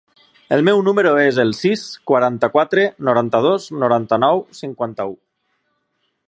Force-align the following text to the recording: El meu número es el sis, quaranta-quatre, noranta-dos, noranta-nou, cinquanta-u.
El 0.55 0.61
meu 0.67 0.79
número 0.85 1.11
es 1.23 1.39
el 1.43 1.53
sis, 1.57 1.83
quaranta-quatre, 2.11 2.87
noranta-dos, 3.11 3.69
noranta-nou, 3.85 4.43
cinquanta-u. 4.63 5.15